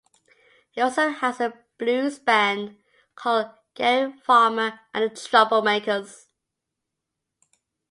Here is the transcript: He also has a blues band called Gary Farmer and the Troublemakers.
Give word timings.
He 0.71 0.81
also 0.81 1.09
has 1.09 1.39
a 1.39 1.53
blues 1.77 2.17
band 2.17 2.75
called 3.13 3.51
Gary 3.75 4.11
Farmer 4.25 4.79
and 4.95 5.03
the 5.03 5.09
Troublemakers. 5.15 6.25